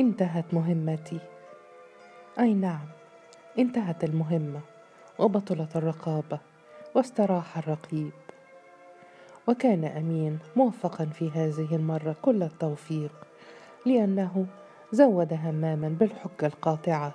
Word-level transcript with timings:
انتهت 0.00 0.54
مهمتي. 0.54 1.18
أي 2.38 2.54
نعم 2.54 2.86
انتهت 3.58 4.04
المهمة. 4.04 4.60
وبطلت 5.18 5.76
الرقابة 5.76 6.38
واستراح 6.94 7.58
الرقيب. 7.58 8.10
وكان 9.48 9.84
أمين 9.84 10.38
موفقا 10.56 11.04
في 11.04 11.30
هذه 11.30 11.76
المرة 11.76 12.16
كل 12.22 12.42
التوفيق 12.42 13.12
لأنه 13.86 14.46
زود 14.92 15.32
هماما 15.32 15.88
بالحجة 15.88 16.46
القاطعة 16.46 17.12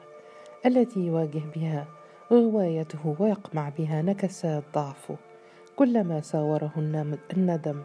التي 0.66 1.00
يواجه 1.00 1.42
بها 1.56 1.86
غوايته 2.32 3.16
ويقمع 3.20 3.70
بها 3.78 4.02
نكسات 4.02 4.64
ضعفه 4.74 5.16
كلما 5.76 6.22
ساوره 6.22 6.72
الندم 7.34 7.84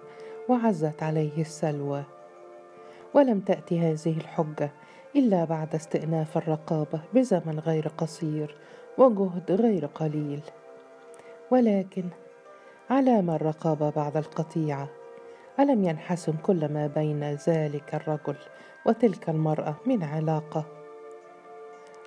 وعزت 0.49 1.03
عليه 1.03 1.41
السلوى. 1.41 2.05
ولم 3.15 3.41
تأتي 3.41 3.81
هذه 3.81 4.19
الحجة 4.19 4.71
إلا 5.17 5.45
بعد 5.45 5.75
استئناف 5.75 6.37
الرقابة 6.37 7.01
بزمن 7.15 7.59
غير 7.59 7.89
قصير 7.89 8.55
وجهد 8.99 9.53
غير 9.53 9.87
قليل. 9.87 10.41
ولكن 11.51 12.05
علام 12.91 13.31
الرقابة 13.31 13.91
بعد 13.91 14.17
القطيعة 14.17 14.89
ألم 15.61 15.85
ينحسم 15.85 16.33
كل 16.43 16.73
ما 16.73 16.87
بين 16.87 17.25
ذلك 17.49 17.95
الرجل 17.95 18.37
وتلك 18.87 19.29
المرأة 19.29 19.75
من 19.87 20.03
علاقة؟ 20.03 20.65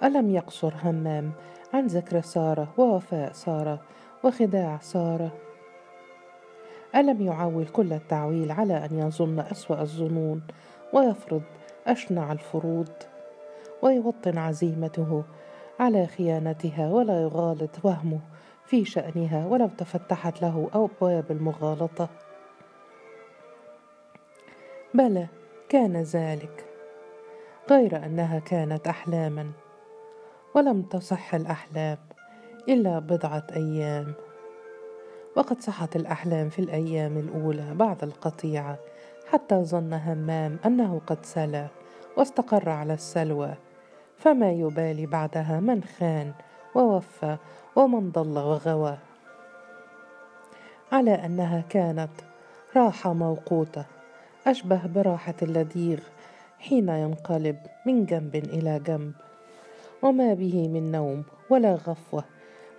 ألم 0.03 0.29
يقصر 0.29 0.73
همام 0.83 1.31
عن 1.73 1.87
ذكر 1.87 2.21
سارة 2.21 2.73
ووفاء 2.77 3.31
سارة 3.31 3.81
وخداع 4.23 4.79
سارة؟ 4.81 5.31
ألم 6.95 7.21
يعول 7.21 7.65
كل 7.65 7.93
التعويل 7.93 8.51
على 8.51 8.85
أن 8.85 8.99
يظن 8.99 9.39
أسوأ 9.39 9.81
الظنون 9.81 10.41
ويفرض 10.93 11.41
أشنع 11.87 12.31
الفروض 12.31 12.89
ويوطن 13.81 14.37
عزيمته 14.37 15.23
على 15.79 16.07
خيانتها 16.07 16.91
ولا 16.91 17.21
يغالط 17.21 17.69
وهمه 17.83 18.19
في 18.65 18.85
شأنها 18.85 19.45
ولو 19.45 19.69
تفتحت 19.77 20.41
له 20.41 20.69
أبواب 20.73 21.31
المغالطة. 21.31 22.09
بلى 24.93 25.27
كان 25.69 25.97
ذلك 25.97 26.65
غير 27.69 28.05
أنها 28.05 28.39
كانت 28.39 28.87
أحلاما 28.87 29.51
ولم 30.55 30.81
تصح 30.81 31.35
الأحلام 31.35 31.97
إلا 32.69 32.99
بضعة 32.99 33.47
أيام. 33.55 34.13
وقد 35.35 35.61
صحت 35.61 35.95
الأحلام 35.95 36.49
في 36.49 36.59
الأيام 36.59 37.17
الأولى 37.17 37.73
بعد 37.73 38.03
القطيعة 38.03 38.79
حتى 39.31 39.63
ظن 39.63 39.93
همام 39.93 40.57
أنه 40.65 41.01
قد 41.07 41.25
سلى 41.25 41.67
واستقر 42.17 42.69
على 42.69 42.93
السلوى. 42.93 43.53
فما 44.17 44.51
يبالي 44.51 45.05
بعدها 45.05 45.59
من 45.59 45.83
خان 45.83 46.33
ووفى 46.75 47.37
ومن 47.75 48.11
ضل 48.11 48.37
وغوى. 48.37 48.97
على 50.91 51.25
أنها 51.25 51.63
كانت 51.69 52.11
راحة 52.75 53.13
موقوتة 53.13 53.85
أشبه 54.47 54.87
براحة 54.87 55.35
اللديغ 55.41 55.99
حين 56.59 56.89
ينقلب 56.89 57.57
من 57.85 58.05
جنب 58.05 58.35
إلى 58.35 58.79
جنب. 58.79 59.13
وما 60.01 60.33
به 60.33 60.67
من 60.67 60.91
نوم 60.91 61.23
ولا 61.49 61.75
غفوة 61.75 62.23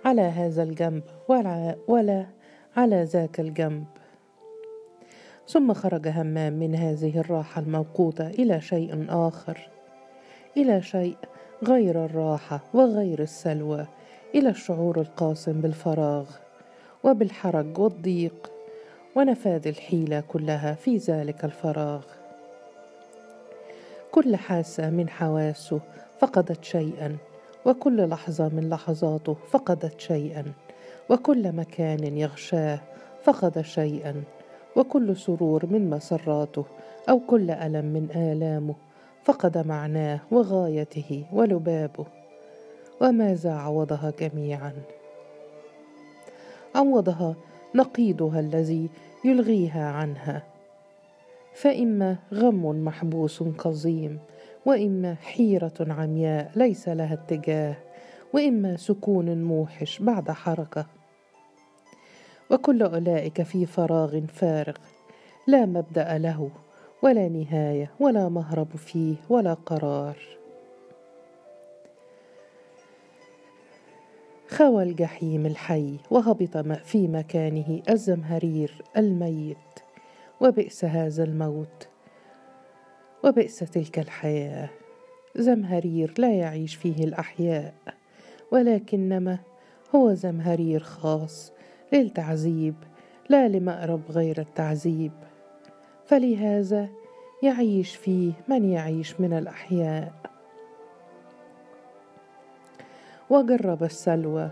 على 0.05 0.21
هذا 0.21 0.63
الجنب 0.63 1.03
ولا, 1.27 1.75
ولا 1.87 2.25
على 2.77 3.03
ذاك 3.03 3.39
الجنب. 3.39 3.85
ثم 5.47 5.73
خرج 5.73 6.07
همام 6.07 6.53
من 6.53 6.75
هذه 6.75 7.19
الراحة 7.19 7.61
الموقوتة 7.61 8.27
إلى 8.27 8.61
شيء 8.61 9.05
آخر 9.09 9.69
إلى 10.57 10.81
شيء 10.81 11.17
غير 11.63 12.05
الراحة 12.05 12.59
وغير 12.73 13.21
السلوى 13.21 13.85
إلى 14.35 14.49
الشعور 14.49 15.01
القاسم 15.01 15.61
بالفراغ 15.61 16.25
وبالحرج 17.03 17.79
والضيق 17.79 18.51
ونفاذ 19.15 19.67
الحيلة 19.67 20.19
كلها 20.19 20.73
في 20.73 20.97
ذلك 20.97 21.45
الفراغ. 21.45 22.01
كل 24.11 24.35
حاسة 24.35 24.89
من 24.89 25.09
حواسه 25.09 25.79
فقدت 26.19 26.63
شيئا 26.63 27.17
وكل 27.65 28.09
لحظة 28.09 28.49
من 28.49 28.69
لحظاته 28.69 29.33
فقدت 29.51 29.99
شيئا 29.99 30.43
وكل 31.09 31.51
مكان 31.51 32.17
يغشاه 32.17 32.79
فقد 33.23 33.61
شيئا. 33.61 34.23
وكل 34.75 35.17
سرور 35.17 35.65
من 35.65 35.89
مسراته 35.89 36.65
أو 37.09 37.19
كل 37.19 37.51
ألم 37.51 37.85
من 37.85 38.09
آلامه 38.15 38.75
فقد 39.23 39.67
معناه 39.67 40.19
وغايته 40.31 41.25
ولبابه. 41.33 42.05
وماذا 43.01 43.53
عوضها 43.53 44.13
جميعا. 44.19 44.73
عوضها 46.75 47.35
نقيضها 47.75 48.39
الذي 48.39 48.89
يلغيها 49.25 49.89
عنها. 49.89 50.43
فإما 51.53 52.17
غم 52.33 52.85
محبوس 52.85 53.43
قزيم 53.43 54.19
وإما 54.65 55.15
حيرة 55.15 55.73
عمياء 55.79 56.51
ليس 56.55 56.89
لها 56.89 57.13
اتجاه 57.13 57.75
وإما 58.33 58.77
سكون 58.77 59.43
موحش 59.43 59.99
بعد 59.99 60.31
حركة. 60.31 60.85
وكل 62.51 62.83
أولئك 62.83 63.41
في 63.41 63.65
فراغ 63.65 64.19
فارغ. 64.25 64.75
لا 65.47 65.65
مبدأ 65.65 66.17
له 66.17 66.49
ولا 67.01 67.29
نهاية 67.29 67.91
ولا 67.99 68.29
مهرب 68.29 68.75
فيه 68.75 69.15
ولا 69.29 69.53
قرار. 69.53 70.17
خوى 74.49 74.83
الجحيم 74.83 75.45
الحي 75.45 75.97
وهبط 76.11 76.57
في 76.57 77.07
مكانه 77.07 77.81
الزمهرير 77.89 78.81
الميت. 78.97 79.57
وبئس 80.41 80.85
هذا 80.85 81.23
الموت 81.23 81.87
وبئس 83.23 83.59
تلك 83.59 83.99
الحياة. 83.99 84.69
زمهرير 85.35 86.13
لا 86.17 86.33
يعيش 86.33 86.75
فيه 86.75 87.03
الأحياء 87.03 87.73
ولكنما 88.51 89.39
هو 89.95 90.13
زمهرير 90.13 90.79
خاص. 90.79 91.54
للتعذيب 91.93 92.75
لا 93.29 93.47
لمأرب 93.47 94.01
غير 94.09 94.39
التعذيب. 94.39 95.11
فلهذا 96.05 96.89
يعيش 97.43 97.95
فيه 97.95 98.31
من 98.47 98.65
يعيش 98.65 99.21
من 99.21 99.33
الأحياء. 99.33 100.13
وجرب 103.29 103.83
السلوى 103.83 104.49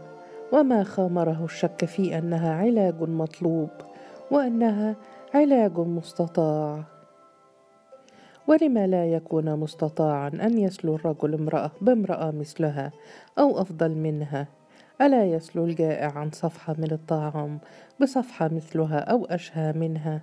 وما 0.51 0.83
خامره 0.83 1.45
الشك 1.45 1.85
في 1.85 2.17
أنها 2.17 2.53
علاج 2.53 3.01
مطلوب 3.01 3.69
وأنها 4.31 4.95
علاج 5.33 5.79
مستطاع. 5.79 6.83
ولم 8.47 8.77
لا 8.77 9.05
يكون 9.05 9.55
مستطاعا 9.59 10.27
أن 10.27 10.57
يسلو 10.57 10.95
الرجل 10.95 11.33
امرأة 11.33 11.71
بامرأة 11.81 12.31
مثلها 12.31 12.91
أو 13.39 13.61
أفضل 13.61 13.95
منها؟ 13.95 14.47
ألا 15.03 15.25
يسلو 15.25 15.65
الجائع 15.65 16.17
عن 16.17 16.31
صفحة 16.31 16.75
من 16.77 16.91
الطعام 16.91 17.59
بصفحة 18.01 18.47
مثلها 18.47 18.99
أو 18.99 19.25
أشهى 19.25 19.73
منها؟ 19.73 20.21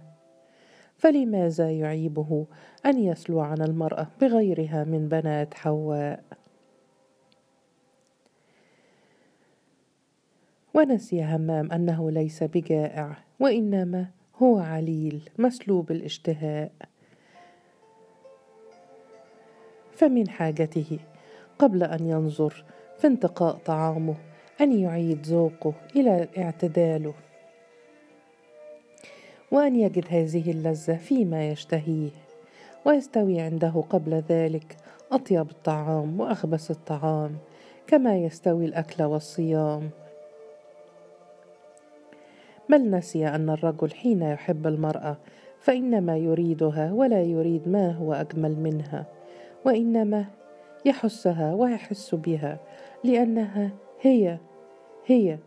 فلماذا 0.97 1.71
يعيبه 1.71 2.47
أن 2.87 2.99
يسلو 2.99 3.41
عن 3.41 3.63
المرأة 3.63 4.07
بغيرها 4.21 4.85
من 4.85 5.09
بنات 5.09 5.55
حواء؟ 5.55 6.25
ونسي 10.75 11.25
همام 11.25 11.73
أنه 11.73 12.11
ليس 12.11 12.43
بجائع 12.43 13.17
وإنما 13.41 14.07
هو 14.37 14.59
عليل 14.59 15.29
مسلوب 15.39 15.91
الاشتهاء. 15.91 16.73
فمن 19.93 20.29
حاجته 20.29 20.99
قبل 21.59 21.83
أن 21.83 22.07
ينظر 22.07 22.65
في 22.99 23.07
انتقاء 23.07 23.57
طعامه 23.57 24.30
أن 24.61 24.73
يعيد 24.73 25.27
ذوقه 25.27 25.73
إلى 25.97 26.29
اعتداله 26.39 27.15
وأن 29.51 29.77
يجد 29.77 30.05
هذه 30.09 30.51
اللذة 30.51 30.97
فيما 30.97 31.49
يشتهيه 31.49 32.11
ويستوي 32.85 33.41
عنده 33.41 33.85
قبل 33.91 34.15
ذلك 34.29 34.77
أطيب 35.13 35.51
الطعام 35.51 36.21
وأخبث 36.21 36.71
الطعام 36.71 37.37
كما 37.87 38.17
يستوي 38.17 38.65
الأكل 38.65 39.03
والصيام. 39.03 39.91
بل 42.69 42.91
نسي 42.91 43.29
أن 43.29 43.51
الرجل 43.51 43.91
حين 43.91 44.23
يحب 44.23 44.67
المرأة 44.67 45.17
فإنما 45.61 46.17
يريدها 46.17 46.93
ولا 46.93 47.23
يريد 47.23 47.69
ما 47.69 47.93
هو 47.93 48.13
أجمل 48.13 48.57
منها 48.57 49.07
وإنما 49.65 50.25
يحسها 50.85 51.55
ويحس 51.55 52.15
بها 52.15 52.59
لأنها 53.05 53.71
هي 54.01 54.39
هي 55.07 55.39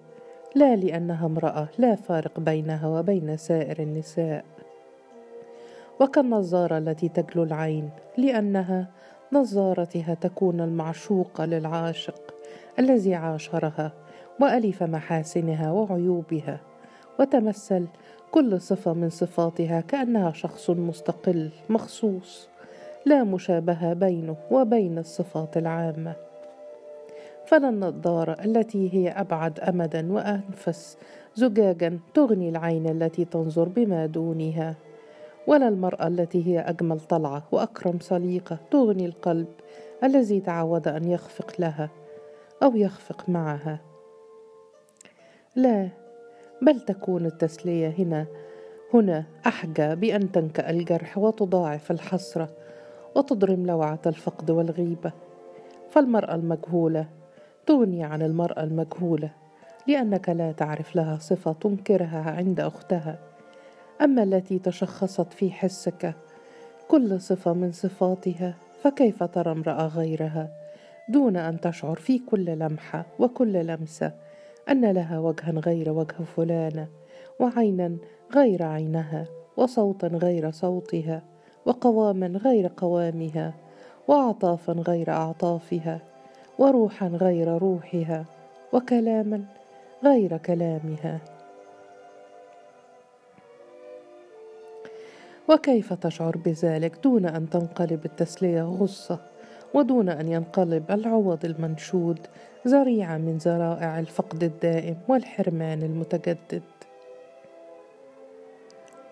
لا 0.55 0.75
لأنها 0.75 1.25
امرأة 1.25 1.67
لا 1.77 1.95
فارق 1.95 2.39
بينها 2.39 2.88
وبين 2.88 3.38
سائر 3.38 3.79
النساء. 3.79 4.45
وكالنظاره 6.00 6.77
التي 6.77 7.09
تجلو 7.09 7.44
العين؟ 7.44 7.89
لأنها 8.17 8.88
نظارتها 9.33 10.13
تكون 10.13 10.61
المعشوقة 10.61 11.45
للعاشق 11.45 12.33
الذي 12.79 13.15
عاشرها 13.15 13.91
وألف 14.41 14.83
محاسنها 14.83 15.71
وعيوبها 15.71 16.59
وتمثل 17.19 17.88
كل 18.31 18.61
صفة 18.61 18.94
من 18.94 19.09
صفاتها 19.09 19.81
كأنها 19.81 20.31
شخص 20.31 20.69
مستقل 20.69 21.50
مخصوص 21.69 22.47
لا 23.05 23.23
مشابهة 23.23 23.94
بينه 23.94 24.35
وبين 24.51 24.97
الصفات 24.97 25.57
العامة. 25.57 26.32
فلا 27.45 27.69
النظارة 27.69 28.31
التي 28.45 28.93
هي 28.93 29.09
أبعد 29.09 29.59
أمدا 29.59 30.13
وأنفس 30.13 30.97
زجاجا 31.35 31.99
تغني 32.13 32.49
العين 32.49 32.89
التي 32.89 33.25
تنظر 33.25 33.69
بما 33.69 34.05
دونها. 34.05 34.75
ولا 35.47 35.67
المرأة 35.67 36.07
التي 36.07 36.47
هي 36.47 36.59
أجمل 36.59 36.99
طلعة 36.99 37.43
وأكرم 37.51 37.99
سليقة 37.99 38.57
تغني 38.71 39.05
القلب 39.05 39.47
الذي 40.03 40.39
تعود 40.39 40.87
أن 40.87 41.07
يخفق 41.07 41.53
لها 41.59 41.89
أو 42.63 42.75
يخفق 42.75 43.29
معها. 43.29 43.79
لا 45.55 45.89
بل 46.61 46.79
تكون 46.79 47.25
التسلية 47.25 47.95
هنا. 47.99 48.25
هنا 48.93 49.23
أحجى 49.47 49.95
بأن 49.95 50.31
تنكأ 50.31 50.69
الجرح 50.69 51.17
وتضاعف 51.17 51.91
الحسرة 51.91 52.49
وتضرم 53.15 53.65
لوعة 53.65 54.01
الفقد 54.05 54.51
والغيبة. 54.51 55.11
فالمرأة 55.89 56.35
المجهولة 56.35 57.07
تغني 57.65 58.04
عن 58.04 58.21
المرأة 58.21 58.63
المجهولة 58.63 59.30
لأنك 59.88 60.30
لا 60.30 60.51
تعرف 60.51 60.95
لها 60.95 61.18
صفة 61.18 61.54
تنكرها 61.54 62.31
عند 62.31 62.60
أختها. 62.60 63.19
أما 64.01 64.24
التي 64.24 64.60
تشخصت 64.60 65.33
في 65.33 65.51
حسك 65.51 66.13
كل 66.88 67.21
صفة 67.21 67.54
من 67.54 67.71
صفاتها 67.71 68.56
فكيف 68.83 69.24
ترى 69.24 69.51
امرأة 69.51 69.88
غيرها؟ 69.88 70.50
دون 71.10 71.38
أن 71.38 71.60
تشعر 71.60 71.95
في 71.95 72.19
كل 72.19 72.45
لمحة 72.45 73.06
وكل 73.19 73.54
لمسة 73.54 74.12
أن 74.69 74.92
لها 74.92 75.19
وجها 75.19 75.51
غير 75.51 75.89
وجه 75.89 76.15
فلانة 76.36 76.88
وعينا 77.39 77.98
غير 78.36 78.63
عينها 78.63 79.25
وصوتا 79.57 80.07
غير 80.07 80.51
صوتها 80.51 81.21
وقواما 81.65 82.27
غير 82.27 82.71
قوامها 82.77 83.54
واعطافا 84.07 84.74
غير 84.74 85.12
أعطافها. 85.12 86.12
وروحا 86.59 87.07
غير 87.07 87.47
روحها 87.47 88.25
وكلاما 88.73 89.44
غير 90.03 90.38
كلامها. 90.38 91.19
وكيف 95.50 95.94
تشعر 95.94 96.38
بذلك 96.38 96.95
دون 97.03 97.25
أن 97.25 97.50
تنقلب 97.50 98.05
التسلية 98.05 98.61
غصة 98.61 99.19
ودون 99.73 100.09
أن 100.09 100.31
ينقلب 100.31 100.91
العوض 100.91 101.45
المنشود 101.45 102.19
ذريعه 102.67 103.17
من 103.17 103.38
ذرائع 103.38 104.00
الفقد 104.00 104.44
الدائم 104.44 104.97
والحرمان 105.07 105.83
المتجدد؟ 105.83 106.61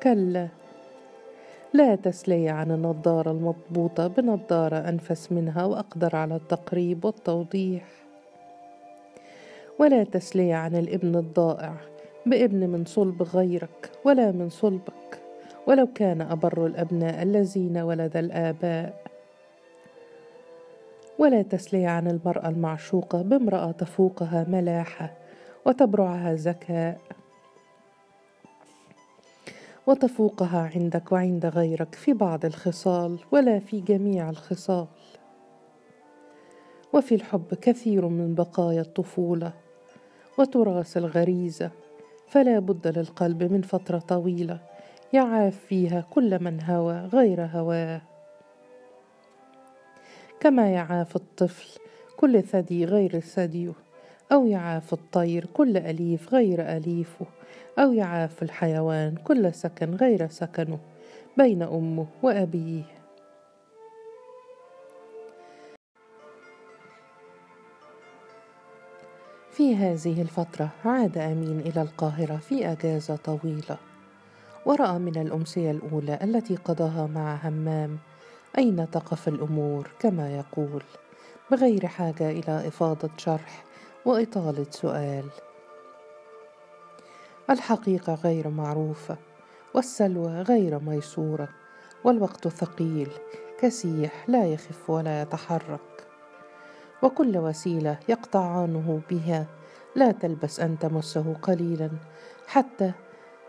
كلا 0.04 0.48
لا 1.74 1.96
تسلي 1.96 2.50
عن 2.50 2.72
النظارة 2.72 3.32
المضبوطة 3.32 4.08
بنظارة 4.08 4.78
أنفس 4.78 5.32
منها 5.32 5.66
وأقدر 5.66 6.16
على 6.16 6.36
التقريب 6.36 7.06
والتوضيح. 7.06 7.86
ولا 9.80 10.04
تسلي 10.04 10.54
عن 10.54 10.76
الإبن 10.76 11.16
الضائع 11.16 11.74
بإبن 12.26 12.70
من 12.70 12.86
صلب 12.86 13.24
غيرك 13.24 13.92
ولا 14.06 14.32
من 14.32 14.50
صلبك 14.50 15.20
ولو 15.68 15.88
كان 15.96 16.22
أبر 16.22 16.66
الأبناء 16.66 17.24
الذين 17.24 17.78
ولد 17.78 18.18
الآباء. 18.18 19.02
ولا 21.20 21.42
تسلي 21.42 21.86
عن 21.86 22.08
المرأة 22.08 22.50
المعشوقة 22.50 23.22
بامرأة 23.22 23.72
تفوقها 23.72 24.46
ملاحة 24.50 25.14
وتبرعها 25.66 26.34
ذكاء 26.34 26.98
وتفوقها 29.88 30.72
عندك 30.76 31.12
وعند 31.12 31.46
غيرك 31.46 31.96
في 31.96 32.14
بعض 32.14 32.46
الخصال 32.46 33.20
ولا 33.32 33.60
في 33.60 33.80
جميع 33.80 34.30
الخصال. 34.30 34.88
وفي 36.94 37.16
الحب 37.16 37.54
كثير 37.62 38.08
من 38.08 38.36
بقايا 38.36 38.82
الطفولة 38.82 39.54
وتراث 40.40 40.98
الغريزة 40.98 41.72
فلا 42.28 42.60
بد 42.60 42.88
للقلب 42.98 43.44
من 43.44 43.62
فترة 43.62 44.00
طويلة 44.00 44.60
يعاف 45.14 45.60
فيها 45.68 46.02
كل 46.10 46.44
من 46.44 46.62
هوى 46.62 47.00
غير 47.14 47.46
هواه. 47.46 48.02
كما 50.40 50.72
يعاف 50.72 51.16
الطفل 51.16 51.80
كل 52.18 52.44
ثدي 52.44 52.86
غير 52.86 53.20
ثديه 53.20 53.74
أو 54.32 54.46
يعاف 54.46 54.94
الطير 54.94 55.46
كل 55.54 55.78
أليف 55.78 56.34
غير 56.34 56.78
أليفه 56.78 57.26
أو 57.80 57.94
يعاف 57.94 58.44
الحيوان 58.44 59.16
كل 59.16 59.54
سكن 59.54 59.96
غير 59.96 60.28
سكنه 60.28 60.80
بين 61.38 61.62
أمه 61.62 62.08
وأبيه. 62.24 62.84
في 69.52 69.76
هذه 69.76 70.22
الفترة 70.22 70.70
عاد 70.86 71.18
أمين 71.18 71.60
إلى 71.60 71.82
القاهرة 71.82 72.38
في 72.38 72.72
أجازة 72.72 73.16
طويلة. 73.16 73.78
ورأى 74.66 75.00
من 75.00 75.22
الأمسية 75.22 75.72
الأولى 75.72 76.20
التي 76.24 76.56
قضاها 76.56 77.08
مع 77.08 77.36
همام 77.36 77.98
أين 78.58 78.92
تقف 78.92 79.28
الأمور 79.28 79.92
كما 80.00 80.36
يقول 80.36 80.84
بغير 81.52 81.88
حاجة 81.88 82.30
إلى 82.32 82.68
إفاضة 82.68 83.10
شرح. 83.18 83.71
وإطالة 84.06 84.66
سؤال. 84.70 85.26
الحقيقة 87.50 88.14
غير 88.14 88.50
معروفة 88.50 89.18
والسلوى 89.74 90.42
غير 90.42 90.80
ميسورة 90.80 91.50
والوقت 92.04 92.48
ثقيل 92.48 93.10
كسيح 93.60 94.30
لا 94.30 94.46
يخف 94.46 94.90
ولا 94.90 95.22
يتحرك. 95.22 96.08
وكل 97.04 97.38
وسيلة 97.38 98.00
يقطعانه 98.10 99.02
بها 99.10 99.46
لا 99.96 100.12
تلبس 100.12 100.60
أن 100.60 100.80
تمسه 100.80 101.34
قليلا 101.42 101.90
حتى 102.48 102.92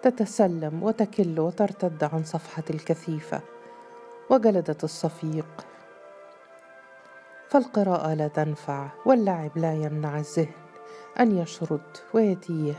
تتسلم 0.03 0.83
وتكل 0.83 1.41
وترتد 1.41 2.05
عن 2.05 2.25
صفحة 2.25 2.65
الكثيفة. 2.71 3.41
وجلدة 4.31 4.77
الصفيق 4.85 5.67
فالقراءة 7.53 8.15
لا 8.15 8.29
تنفع 8.29 8.89
واللعب 9.07 9.59
لا 9.59 9.75
يمنع 9.75 10.19
الذهن 10.19 10.53
أن 11.21 11.39
يشرد 11.39 11.81
ويتيه 12.15 12.75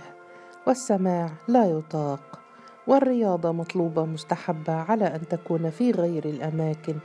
والسماع 0.67 1.29
لا 1.47 1.65
يطاق 1.65 2.39
والرياضة 2.87 3.51
مطلوبة 3.51 4.05
مستحبة 4.05 4.73
على 4.73 5.05
أن 5.05 5.27
تكون 5.27 5.69
في 5.69 5.91
غير 5.91 6.25
الأماكن 6.25 6.95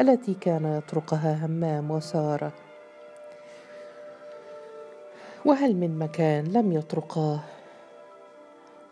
التي 0.00 0.34
كان 0.34 0.64
يطرقها 0.64 1.46
همام 1.46 1.90
وسارة. 1.90 2.52
وهل 5.44 5.76
من 5.76 5.98
مكان 5.98 6.44
لم 6.44 6.72
يطرقاه 6.72 7.40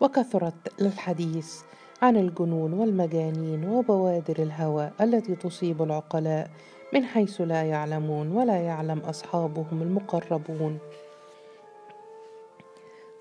وكثرت 0.01 0.81
الحديث 0.81 1.61
عن 2.01 2.17
الجنون 2.17 2.73
والمجانين 2.73 3.69
وبوادر 3.69 4.43
الهوى 4.43 4.91
التي 5.01 5.35
تصيب 5.35 5.81
العقلاء 5.81 6.49
من 6.93 7.05
حيث 7.05 7.41
لا 7.41 7.63
يعلمون 7.63 8.31
ولا 8.31 8.57
يعلم 8.57 8.99
أصحابهم 8.99 9.81
المقربون. 9.81 10.79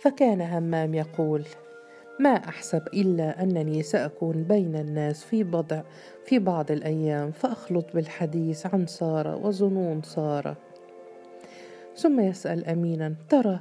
فكان 0.01 0.41
همام 0.41 0.95
يقول 0.95 1.45
ما 2.21 2.31
أحسب 2.31 2.83
إلا 2.95 3.43
أنني 3.43 3.83
سأكون 3.83 4.43
بين 4.43 4.77
الناس 4.77 5.25
في 5.25 5.45
بضع 5.45 5.83
في 6.25 6.39
بعض 6.39 6.71
الأيام 6.71 7.31
فأخلط 7.31 7.87
بالحديث 7.95 8.67
عن 8.67 8.87
سارة 8.87 9.37
وظنون 9.37 10.03
سارة. 10.03 10.57
ثم 11.97 12.21
يسأل 12.21 12.67
امينا 12.67 13.15
ترى 13.29 13.61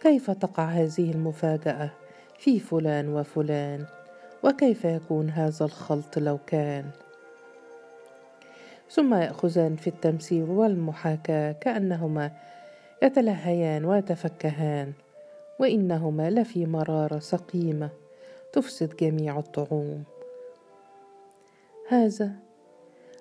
كيف 0.00 0.30
تقع 0.30 0.64
هذه 0.64 1.10
المفاجأة 1.10 1.90
في 2.38 2.58
فلان 2.58 3.08
وفلان 3.08 3.84
وكيف 4.44 4.84
يكون 4.84 5.30
هذا 5.30 5.64
الخلط 5.64 6.18
لو 6.18 6.38
كان؟ 6.46 6.84
ثم 8.90 9.14
يأخذان 9.14 9.76
في 9.76 9.86
التمثيل 9.86 10.50
والمحاكاة 10.50 11.52
كأنهما 11.52 12.30
يتلهيان 13.02 13.84
ويتفكهان 13.84 14.92
وإنهما 15.58 16.30
لفي 16.30 16.66
مرارة 16.66 17.18
سقيمة 17.18 17.90
تفسد 18.52 18.96
جميع 18.96 19.38
الطعوم. 19.38 20.04
هذا 21.88 22.30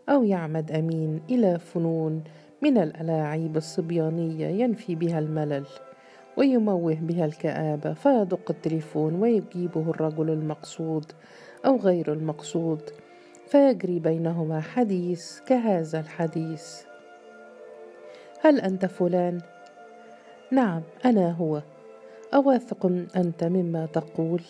أو 0.09 0.23
يعمد 0.23 0.71
أمين 0.71 1.21
إلى 1.29 1.59
فنون 1.59 2.23
من 2.61 2.77
الألاعيب 2.77 3.57
الصبيانية 3.57 4.47
ينفي 4.47 4.95
بها 4.95 5.19
الملل 5.19 5.65
ويموه 6.37 6.97
بها 7.01 7.25
الكآبة 7.25 7.93
فيدق 7.93 8.51
التليفون 8.51 9.15
ويجيبه 9.15 9.89
الرجل 9.89 10.29
المقصود 10.29 11.05
أو 11.65 11.77
غير 11.77 12.13
المقصود 12.13 12.81
فيجري 13.49 13.99
بينهما 13.99 14.61
حديث 14.61 15.39
كهذا 15.39 15.99
الحديث. 15.99 16.81
هل 18.41 18.61
أنت 18.61 18.85
فلان؟ 18.85 19.41
نعم 20.51 20.81
أنا 21.05 21.31
هو. 21.31 21.61
أواثق 22.33 22.85
أنت 23.15 23.43
مما 23.43 23.85
تقول؟ 23.85 24.41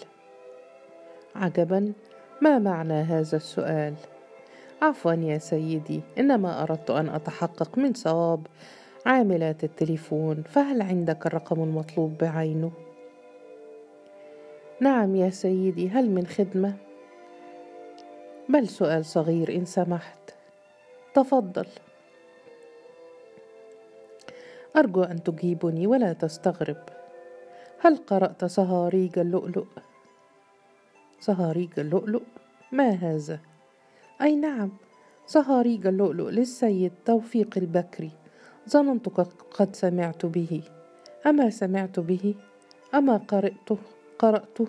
عجبا 1.36 1.94
ما 2.41 2.60
معنى 2.60 2.94
هذا 2.94 3.38
السؤال؟ 3.38 3.94
عفوا 4.82 5.13
يا 5.13 5.38
سيدي 5.38 6.01
إنما 6.18 6.63
أردت 6.63 6.89
أن 6.89 7.10
أتحقق 7.10 7.77
من 7.77 7.94
صواب 7.94 8.48
عاملات 9.06 9.63
التليفون 9.63 10.44
فهل 10.44 10.82
عندك 10.82 11.25
الرقم 11.25 11.63
المطلوب 11.63 12.18
بعينه؟ 12.18 12.72
نعم 14.82 15.15
يا 15.15 15.29
سيدي 15.29 15.89
هل 15.89 16.10
من 16.10 16.27
خدمة؟ 16.27 16.88
بل 18.50 18.68
سؤال 18.68 19.06
صغير 19.06 19.56
إن 19.56 19.65
سمحت. 19.65 20.34
تفضل. 21.13 21.68
أرجو 24.75 25.03
أن 25.03 25.24
تجيبني 25.24 25.88
ولا 25.88 26.13
تستغرب. 26.13 26.84
هل 27.79 27.98
قرأت 27.98 28.46
صهاريج 28.46 29.20
اللؤلؤ؟ 29.20 29.65
صهاريج 31.20 31.79
اللؤلؤ؟ 31.79 32.22
ما 32.72 32.89
هذا؟ 32.89 33.39
أي 34.22 34.36
نعم 34.36 34.72
صهاريج 35.27 35.88
اللؤلؤ 35.88 36.29
للسيد 36.29 36.94
توفيق 37.06 37.58
البكري. 37.58 38.12
ظننتك 38.70 39.20
قد 39.60 39.75
سمعت 39.75 40.25
به. 40.25 40.63
أما 41.25 41.50
سمعت 41.50 42.00
به؟ 42.00 42.36
أما 42.94 43.18
قراته 43.18 43.77
قرأته؟ 44.20 44.68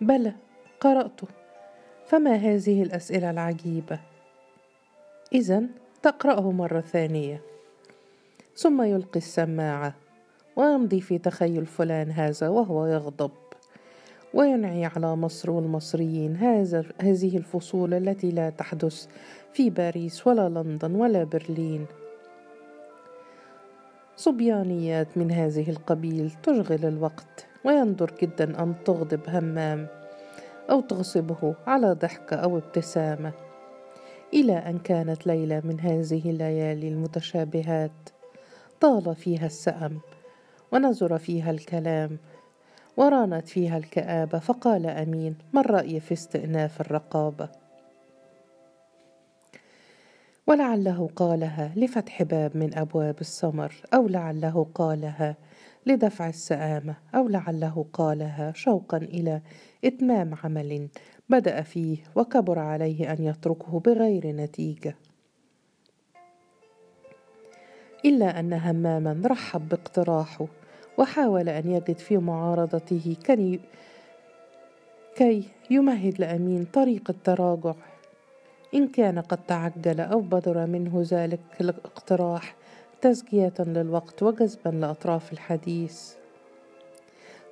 بلى 0.00 0.32
قرأته. 0.80 1.28
فما 2.06 2.34
هذه 2.34 2.82
الأسئلة 2.82 3.30
العجيبة؟ 3.30 3.98
اذا 5.32 5.62
تقرأه 6.02 6.50
مرة 6.52 6.80
ثانية. 6.80 7.40
ثم 8.56 8.82
يلقي 8.82 9.18
السماعة 9.18 9.94
ويمضي 10.56 11.00
في 11.00 11.18
تخيل 11.18 11.66
فلان 11.66 12.10
هذا 12.10 12.48
وهو 12.48 12.86
يغضب. 12.86 13.30
وينعي 14.34 14.84
على 14.84 15.16
مصر 15.16 15.50
والمصريين 15.50 16.36
هذا 16.36 16.84
هذه 17.02 17.36
الفصول 17.36 17.94
التي 17.94 18.30
لا 18.30 18.50
تحدث 18.50 19.06
في 19.52 19.70
باريس 19.70 20.26
ولا 20.26 20.48
لندن 20.48 20.94
ولا 20.94 21.24
برلين. 21.24 21.86
صبيانيات 24.16 25.08
من 25.16 25.30
هذه 25.30 25.70
القبيل 25.70 26.32
تشغل 26.42 26.84
الوقت 26.84 27.46
ويندر 27.64 28.12
جدا 28.22 28.62
أن 28.62 28.74
تغضب 28.84 29.20
همام. 29.28 30.05
أو 30.70 30.80
تغصبه 30.80 31.54
على 31.66 31.92
ضحكة 31.92 32.36
أو 32.36 32.58
ابتسامة 32.58 33.32
إلى 34.34 34.52
أن 34.52 34.78
كانت 34.78 35.26
ليلة 35.26 35.60
من 35.64 35.80
هذه 35.80 36.30
الليالي 36.30 36.88
المتشابهات. 36.88 37.90
طال 38.80 39.14
فيها 39.14 39.46
السأم 39.46 40.00
ونزر 40.72 41.18
فيها 41.18 41.50
الكلام 41.50 42.18
ورانت 42.96 43.48
فيها 43.48 43.78
الكآبة 43.78 44.38
فقال 44.38 44.86
أمين 44.86 45.36
ما 45.52 45.60
الرأي 45.60 46.00
في 46.00 46.14
استئناف 46.14 46.80
الرقابة؟ 46.80 47.48
ولعله 50.46 51.10
قالها 51.16 51.72
لفتح 51.76 52.22
باب 52.22 52.56
من 52.56 52.78
أبواب 52.78 53.20
السمر 53.20 53.74
أو 53.94 54.08
لعله 54.08 54.66
قالها 54.74 55.36
لدفع 55.86 56.28
السآمة 56.28 56.96
أو 57.14 57.28
لعله 57.28 57.86
قالها 57.92 58.52
شوقا 58.54 58.96
إلى 58.96 59.40
إتمام 59.84 60.34
عمل 60.44 60.88
بدأ 61.28 61.62
فيه 61.62 61.98
وكبر 62.14 62.58
عليه 62.58 63.12
أن 63.12 63.22
يتركه 63.22 63.80
بغير 63.80 64.26
نتيجة. 64.26 64.96
إلا 68.04 68.40
أن 68.40 68.52
هماما 68.52 69.22
رحب 69.26 69.68
باقتراحه 69.68 70.46
وحاول 70.98 71.48
أن 71.48 71.70
يجد 71.70 71.98
في 71.98 72.18
معارضته 72.18 73.16
كي, 73.24 73.60
كي 75.16 75.48
يمهد 75.70 76.20
لأمين 76.20 76.64
طريق 76.64 77.10
التراجع. 77.10 77.74
إن 78.74 78.88
كان 78.88 79.18
قد 79.18 79.38
تعجل 79.46 80.00
أو 80.00 80.20
بدر 80.20 80.66
منه 80.66 81.04
ذلك 81.10 81.40
الاقتراح 81.60 82.54
تزكية 83.06 83.54
للوقت 83.58 84.22
وجذبا 84.22 84.68
لأطراف 84.68 85.32
الحديث. 85.32 86.14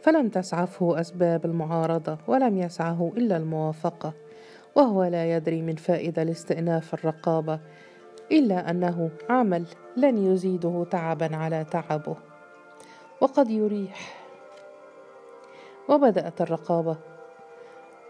فلم 0.02 0.28
تسعفه 0.28 1.00
أسباب 1.00 1.44
المعارضة 1.44 2.18
ولم 2.26 2.58
يسعه 2.58 3.12
إلا 3.16 3.36
الموافقة 3.36 4.12
وهو 4.74 5.04
لا 5.04 5.36
يدري 5.36 5.62
من 5.62 5.76
فائدة 5.76 6.22
لاستئناف 6.22 6.94
الرقابة 6.94 7.60
إلا 8.32 8.70
أنه 8.70 9.10
عمل 9.30 9.64
لن 9.96 10.32
يزيده 10.32 10.86
تعبا 10.90 11.36
على 11.36 11.64
تعبه. 11.70 12.16
وقد 13.20 13.50
يريح. 13.50 14.16
وبدأت 15.88 16.40
الرقابة 16.40 16.96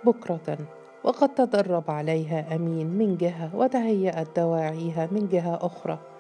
بكرة 0.05 0.59
وقد 1.05 1.35
تدرب 1.35 1.91
عليها 1.91 2.57
أمين 2.57 2.87
من 2.87 3.17
جهة 3.17 3.57
وتهيأت 3.57 4.37
دواعيها 4.37 5.09
من 5.13 5.29
جهة 5.29 5.59
أخرى. 5.63 6.14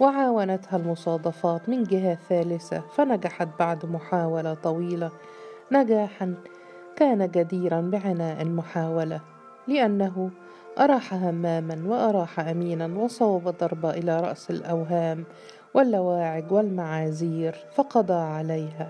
وعاونتها 0.00 0.76
المصادفات 0.76 1.68
من 1.68 1.84
جهة 1.84 2.18
ثالثة 2.28 2.82
فنجحت 2.96 3.48
بعد 3.58 3.86
محاولة 3.86 4.54
طويلة. 4.54 5.10
نجاحا 5.72 6.34
كان 6.96 7.30
جديرا 7.30 7.80
بعناء 7.80 8.42
المحاولة 8.42 9.20
لأنه 9.68 10.30
أراح 10.78 11.14
هماما 11.14 11.82
وأراح 11.86 12.40
أمينا 12.40 12.86
وصوب 12.98 13.48
ضربة 13.48 13.90
إلى 13.90 14.20
رأس 14.20 14.50
الأوهام 14.50 15.24
واللواعج 15.74 16.52
والمعاذير 16.52 17.54
فقضى 17.74 18.14
عليها. 18.14 18.88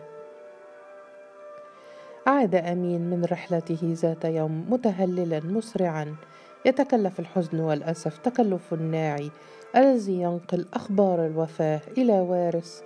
عاد 2.27 2.55
أمين 2.55 3.11
من 3.11 3.25
رحلته 3.25 3.79
ذات 3.83 4.25
يوم 4.25 4.67
متهللا 4.71 5.41
مسرعا. 5.41 6.17
يتكلف 6.65 7.21
الحزن 7.21 7.61
والأسف 7.61 8.19
تكلف 8.19 8.75
الناعي 8.75 9.31
الذي 9.77 10.21
ينقل 10.21 10.67
أخبار 10.75 11.27
الوفاة 11.27 11.81
إلى 11.99 12.21
وارث 12.21 12.83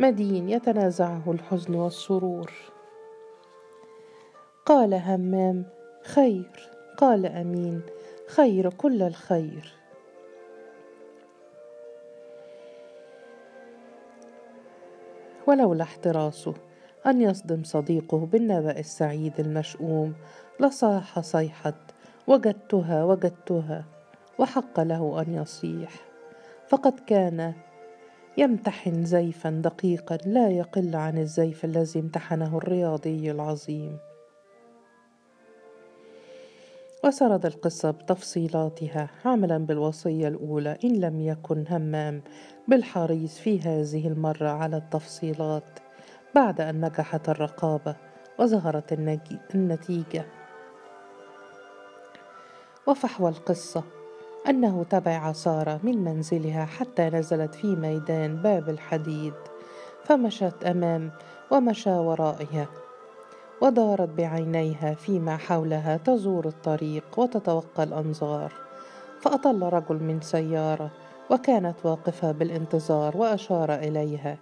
مدين 0.00 0.48
يتنازعه 0.48 1.22
الحزن 1.26 1.74
والسرور. 1.74 2.52
قال 4.66 4.94
همام 4.94 5.64
خير. 6.04 6.70
قال 6.96 7.26
أمين 7.26 7.82
خير 8.28 8.70
كل 8.70 9.02
الخير. 9.02 9.74
ولولا 15.46 15.82
احتراسه 15.82 16.54
أن 17.06 17.20
يصدم 17.20 17.64
صديقه 17.64 18.18
بالنبأ 18.18 18.78
السعيد 18.78 19.40
المشؤوم 19.40 20.14
لصاح 20.60 21.20
صيحة 21.20 21.74
وجدتها 22.26 23.04
وجدتها. 23.04 23.84
وحق 24.38 24.80
له 24.80 25.22
أن 25.22 25.34
يصيح. 25.34 26.09
فقد 26.70 27.00
كان 27.00 27.54
يمتحن 28.38 29.04
زيفا 29.04 29.50
دقيقا 29.50 30.16
لا 30.16 30.48
يقل 30.50 30.96
عن 30.96 31.18
الزيف 31.18 31.64
الذي 31.64 32.00
امتحنه 32.00 32.58
الرياضي 32.58 33.30
العظيم. 33.30 33.98
وسرد 37.04 37.46
القصة 37.46 37.90
بتفصيلاتها 37.90 39.10
عملا 39.24 39.58
بالوصية 39.58 40.28
الأولى 40.28 40.78
إن 40.84 41.00
لم 41.00 41.20
يكن 41.20 41.64
همام 41.70 42.22
بالحريص 42.68 43.38
في 43.38 43.60
هذه 43.60 44.08
المرة 44.08 44.48
على 44.48 44.76
التفصيلات. 44.76 45.78
بعد 46.34 46.60
أن 46.60 46.84
نجحت 46.84 47.28
الرقابة 47.28 47.96
وظهرت 48.38 48.92
النتيجة. 49.54 50.24
وفحوى 52.86 53.30
القصة. 53.30 53.99
أنه 54.50 54.84
تبع 54.90 55.32
سارة 55.32 55.80
من 55.82 56.04
منزلها 56.04 56.64
حتى 56.64 57.02
نزلت 57.02 57.54
في 57.54 57.76
ميدان 57.76 58.36
باب 58.36 58.68
الحديد 58.68 59.34
فمشت 60.04 60.64
أمام 60.64 61.10
ومشى 61.50 61.90
ورائها 61.90 62.66
ودارت 63.62 64.08
بعينيها 64.08 64.94
فيما 64.94 65.36
حولها 65.36 65.96
تزور 65.96 66.46
الطريق 66.46 67.04
وتتوقى 67.16 67.82
الأنظار 67.82 68.52
فأطل 69.20 69.62
رجل 69.62 69.96
من 70.02 70.20
سيارة 70.20 70.90
وكانت 71.30 71.76
واقفة 71.84 72.32
بالانتظار 72.32 73.16
وأشار 73.16 73.74
إليها. 73.74 74.38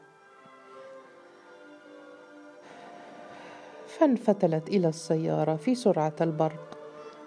فانفتلت 3.86 4.68
إلى 4.68 4.88
السيارة 4.88 5.56
في 5.56 5.74
سرعة 5.74 6.16
البرق 6.20 6.78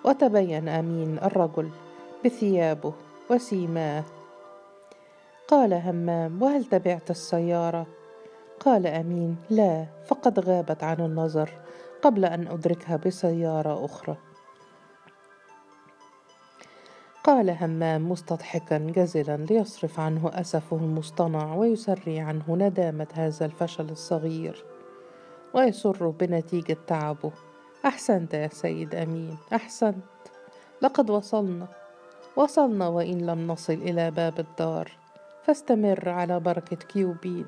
وتبين 0.05 0.69
أمين 0.69 1.17
الرجل 1.23 1.69
بثيابه 2.25 2.93
وسيماه. 3.29 4.03
قال 5.47 5.73
همام 5.73 6.41
وهل 6.41 6.65
تبعت 6.65 7.11
السيارة؟ 7.11 7.87
قال 8.59 8.87
أمين 8.87 9.37
لا 9.49 9.85
فقد 10.05 10.39
غابت 10.39 10.83
عن 10.83 10.99
النظر 10.99 11.49
قبل 12.01 12.25
أن 12.25 12.47
أدركها 12.47 12.95
بسيارة 12.95 13.85
أخرى. 13.85 14.17
قال 17.23 17.49
همام 17.49 18.09
مستضحكا 18.09 18.77
جزلا 18.77 19.37
ليصرف 19.37 19.99
عنه 19.99 20.31
أسفه 20.33 20.77
المصطنع 20.77 21.55
ويسري 21.55 22.19
عنه 22.19 22.43
ندامة 22.49 23.07
هذا 23.13 23.45
الفشل 23.45 23.89
الصغير 23.89 24.65
ويسر 25.53 26.09
بنتيجة 26.09 26.77
تعبه. 26.87 27.31
أحسنت 27.85 28.33
يا 28.33 28.47
سيد 28.47 28.95
أمين 28.95 29.37
أحسنت. 29.53 30.03
لقد 30.81 31.09
وصلنا. 31.09 31.80
وصلنا 32.35 32.88
وإن 32.88 33.17
لم 33.25 33.47
نصل 33.47 33.73
إلى 33.73 34.11
باب 34.11 34.39
الدار 34.39 34.91
فاستمر 35.43 36.09
على 36.09 36.39
بركة 36.39 36.75
كيوبيد. 36.75 37.45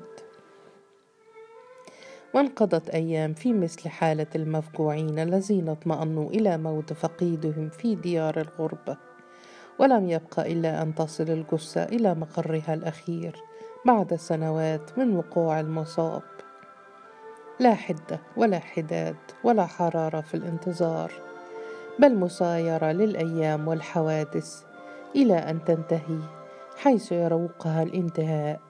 وانقضت 2.34 2.90
أيام 2.90 3.34
في 3.34 3.52
مثل 3.52 3.88
حالة 3.88 4.26
المفجوعين 4.34 5.18
الذين 5.18 5.68
اطمأنوا 5.68 6.30
إلى 6.30 6.58
موت 6.58 6.92
فقيدهم 6.92 7.68
في 7.68 7.94
ديار 7.94 8.40
الغربة. 8.40 8.96
ولم 9.78 10.08
يبق 10.08 10.40
إلا 10.40 10.82
أن 10.82 10.94
تصل 10.94 11.24
الجثة 11.24 11.84
إلى 11.84 12.14
مقرها 12.14 12.74
الأخير 12.74 13.36
بعد 13.86 14.14
سنوات 14.14 14.98
من 14.98 15.16
وقوع 15.16 15.60
المصاب. 15.60 16.22
لا 17.60 17.74
حدة 17.74 18.20
ولا 18.36 18.58
حداد 18.58 19.16
ولا 19.44 19.66
حرارة 19.66 20.20
في 20.20 20.34
الانتظار 20.34 21.12
بل 21.98 22.14
مسايرة 22.14 22.92
للأيام 22.92 23.68
والحوادث 23.68 24.73
إلى 25.16 25.34
أن 25.34 25.64
تنتهي 25.64 26.20
حيث 26.76 27.12
يروقها 27.12 27.82
الانتهاء. 27.82 28.60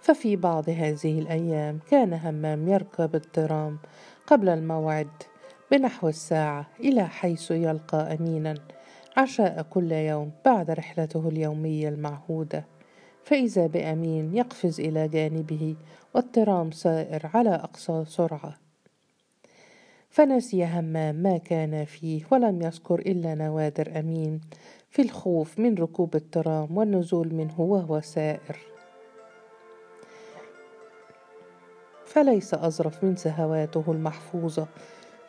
ففي 0.00 0.36
بعض 0.36 0.68
هذه 0.68 1.18
الأيام 1.18 1.78
كان 1.90 2.12
همام 2.12 2.68
يركب 2.68 3.14
الترام 3.14 3.78
قبل 4.26 4.48
الموعد 4.48 5.08
بنحو 5.70 6.08
الساعة 6.08 6.66
إلى 6.80 7.08
حيث 7.08 7.50
يلقى 7.50 8.14
أمينا 8.14 8.54
عشاء 9.16 9.62
كل 9.62 9.92
يوم 9.92 10.32
بعد 10.44 10.70
رحلته 10.70 11.28
اليومية 11.28 11.88
المعهودة. 11.88 12.64
فإذا 13.24 13.66
بأمين 13.66 14.36
يقفز 14.36 14.80
إلى 14.80 15.08
جانبه 15.08 15.76
والترام 16.14 16.70
سائر 16.70 17.30
على 17.34 17.54
أقصى 17.54 18.04
سرعة. 18.06 18.69
فنسي 20.10 20.64
همام 20.64 21.14
ما 21.14 21.38
كان 21.38 21.84
فيه 21.84 22.22
ولم 22.30 22.62
يذكر 22.62 22.98
إلا 22.98 23.34
نوادر 23.34 23.98
أمين 23.98 24.40
في 24.90 25.02
الخوف 25.02 25.58
من 25.58 25.74
ركوب 25.74 26.16
الترام 26.16 26.76
والنزول 26.76 27.34
منه 27.34 27.60
وهو 27.60 28.00
سائر. 28.00 28.58
فليس 32.04 32.54
أظرف 32.54 33.04
من 33.04 33.16
سهواته 33.16 33.84
المحفوظة 33.88 34.66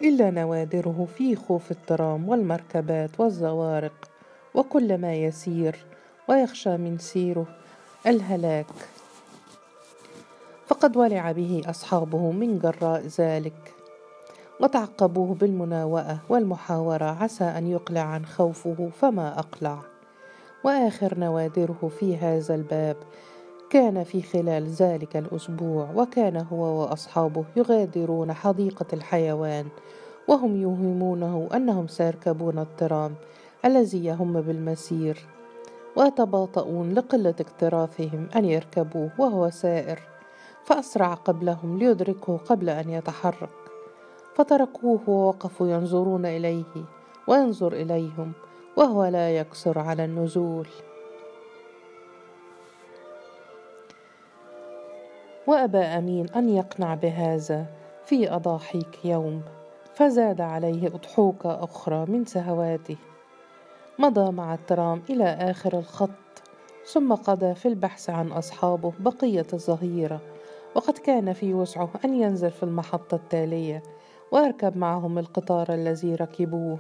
إلا 0.02 0.32
نوادره 0.32 1.08
في 1.18 1.36
خوف 1.36 1.72
الترام 1.72 2.30
والمركبات 2.30 3.20
والزوارق 3.20 4.10
وكل 4.54 4.98
ما 4.98 5.16
يسير 5.16 5.86
ويخشى 6.28 6.78
من 6.78 6.98
سيره 6.98 7.48
الهلاك. 8.08 8.68
فقد 10.68 10.98
ولع 10.98 11.32
به 11.32 11.62
أصحابه 11.66 12.32
من 12.32 12.60
جراء 12.60 13.08
ذلك. 13.20 13.81
وتعقبوه 14.62 15.36
بالمناوئة 15.36 16.18
والمحاورة 16.30 17.06
عسى 17.06 17.44
أن 17.44 17.68
يقلع 17.68 18.02
عن 18.02 18.26
خوفه 18.26 18.90
فما 19.02 19.40
أقلع. 19.40 19.80
وآخر 20.64 21.20
نوادره 21.20 21.92
في 22.00 22.18
هذا 22.18 22.56
الباب 22.56 22.98
كان 23.70 24.04
في 24.04 24.22
خلال 24.22 24.68
ذلك 24.68 25.18
الأسبوع 25.18 25.90
وكان 25.96 26.38
هو 26.38 26.82
وأصحابه 26.82 27.46
يغادرون 27.56 28.34
حديقة 28.34 28.86
الحيوان 28.94 29.68
وهم 30.28 30.62
يوهمونه 30.62 31.50
أنهم 31.56 31.88
سيركبون 31.88 32.60
الترام 32.60 33.16
الذي 33.66 34.06
يهم 34.06 34.42
بالمسير 34.42 35.26
ويتباطؤون 35.96 36.94
لقلة 36.94 37.36
اكتراثهم 37.40 38.28
أن 38.36 38.46
يركبوه 38.46 39.12
وهو 39.18 39.50
سائر. 39.50 40.00
فأسرع 40.64 41.14
قبلهم 41.14 41.78
ليدركه 41.78 42.38
قبل 42.38 42.70
أن 42.70 42.90
يتحرك. 42.90 43.61
فتركوه 44.36 45.00
ووقفوا 45.08 45.68
ينظرون 45.68 46.26
إليه 46.26 46.86
وينظر 47.28 47.74
إليهم 47.74 48.32
وهو 48.78 49.06
لا 49.06 49.30
يقصر 49.30 49.80
على 49.80 50.06
النزول. 50.06 50.68
وأبى 55.48 55.78
أمين 55.78 56.30
أن 56.30 56.50
يقنع 56.50 56.96
بهذا 56.96 57.66
في 58.06 58.36
أضاحيك 58.36 59.06
يوم 59.06 59.42
فزاد 59.94 60.42
عليه 60.42 60.88
أضحوكة 60.88 61.64
أخرى 61.64 62.06
من 62.06 62.26
سهواته. 62.26 62.98
مضى 64.00 64.32
مع 64.32 64.54
الترام 64.54 65.02
إلى 65.10 65.24
آخر 65.24 65.78
الخط 65.78 66.10
ثم 66.86 67.14
قضى 67.14 67.56
في 67.56 67.68
البحث 67.68 68.10
عن 68.10 68.32
أصحابه 68.32 68.94
بقية 69.00 69.48
الظهيرة 69.54 70.22
وقد 70.76 70.98
كان 70.98 71.34
في 71.34 71.54
وسعه 71.54 71.90
أن 72.06 72.14
ينزل 72.14 72.52
في 72.52 72.64
المحطة 72.64 73.16
التالية. 73.16 73.84
ويركب 74.32 74.78
معهم 74.78 75.20
القطار 75.20 75.74
الذي 75.74 76.16
ركبوه 76.16 76.80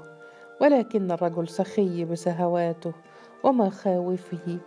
ولكن 0.61 1.11
الرجل 1.11 1.47
سخي 1.47 2.05
بسهواته 2.05 2.93
ومخاوفه 3.43 4.59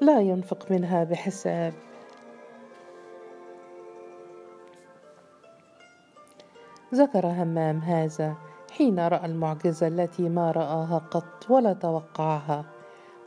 لا 0.00 0.20
ينفق 0.20 0.70
منها 0.70 1.04
بحساب. 1.04 1.72
ذكر 6.94 7.26
همام 7.26 7.78
هذا 7.78 8.34
حين 8.72 9.00
رأى 9.00 9.26
المعجزة 9.26 9.86
التي 9.86 10.28
ما 10.28 10.50
رآها 10.50 10.98
قط 11.10 11.50
ولا 11.50 11.72
توقعها 11.72 12.64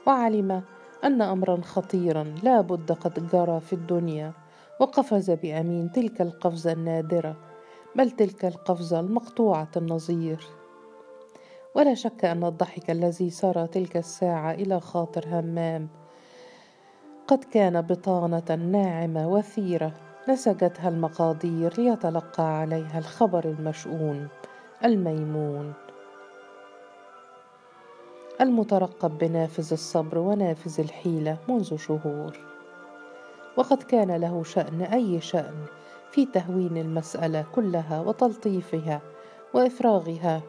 وعلم 0.08 0.64
أن 1.04 1.22
امرا 1.22 1.62
خطيرا 1.62 2.24
لا 2.44 2.62
بد 2.62 2.92
قد 2.92 3.28
جرى 3.32 3.60
في 3.60 3.74
الدنيا 3.74 4.34
وقفز 4.80 5.32
بأمين 5.32 5.92
تلك 5.92 6.22
القفزة 6.22 6.72
النادرة 6.72 7.36
بل 7.96 8.12
تلك 8.12 8.46
القفزة 8.46 9.00
المقطوعة 9.00 9.72
النظير. 9.78 10.48
ولا 11.76 11.94
شك 11.94 12.26
أن 12.26 12.44
الضحك 12.44 12.90
الذي 12.90 13.30
سرى 13.30 13.68
تلك 13.68 13.98
الساعة 13.98 14.52
إلى 14.52 14.80
خاطر 14.80 15.26
همام 15.28 15.88
قد 17.28 17.44
كان 17.44 17.82
بطانة 17.82 18.56
ناعمة 18.56 19.28
وثيرة 19.28 19.94
نسجتها 20.30 20.90
المقادير 20.90 21.82
ليتلقى 21.82 22.60
عليها 22.60 23.00
الخبر 23.00 23.46
المشؤون 23.46 24.28
الميمون. 24.86 25.74
المترقب 28.42 29.18
بنافذ 29.18 29.74
الصبر 29.74 30.18
ونافذ 30.18 30.82
الحيلة 30.82 31.38
منذ 31.50 31.78
شهور. 31.78 32.40
وقد 33.58 33.84
كان 33.84 34.12
له 34.12 34.44
شأن 34.44 34.82
أي 34.82 35.22
شأن 35.22 35.66
في 36.12 36.26
تهوين 36.26 36.78
المسألة 36.78 37.46
كلها 37.56 38.02
وتلطيفها 38.02 39.02
وإفراغها 39.54 40.42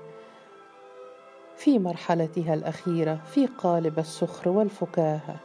في 1.57 1.79
مرحلتها 1.79 2.55
الأخيرة 2.55 3.21
في 3.27 3.47
قالب 3.47 3.99
السخر 3.99 4.49
والفكاهة. 4.49 5.37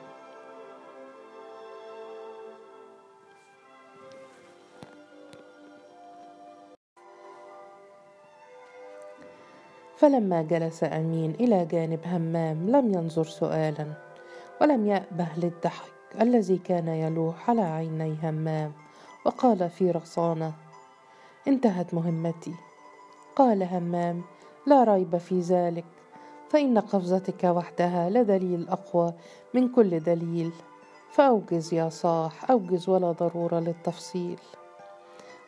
فلما 9.98 10.42
جلس 10.42 10.84
أمين 10.84 11.32
إلى 11.32 11.66
جانب 11.66 12.00
همام 12.06 12.70
لم 12.70 12.94
ينظر 12.94 13.24
سؤالا 13.24 13.86
ولم 14.62 14.88
يأبه 14.88 15.28
للضحك 15.38 15.92
الذي 16.22 16.58
كان 16.58 16.88
يلوح 16.88 17.50
على 17.50 17.62
عيني 17.62 18.18
همام. 18.24 18.83
وقال 19.26 19.70
في 19.70 19.92
رصانة 19.92 20.54
انتهت 21.48 21.94
مهمتي. 21.94 22.54
قال 23.36 23.64
همام 23.64 24.22
لا 24.68 24.84
ريب 24.84 25.18
في 25.18 25.40
ذلك 25.40 25.86
فإن 26.50 26.78
قفزتك 26.78 27.44
وحدها 27.44 28.10
لدليل 28.10 28.70
أقوى 28.70 29.14
من 29.54 29.70
كل 29.70 30.00
دليل. 30.00 30.52
فأوجز 31.12 31.74
يا 31.74 31.90
صاح 31.90 32.52
أوجز 32.52 32.90
ولا 32.90 33.12
ضرورة 33.12 33.60
للتفصيل. 33.60 34.40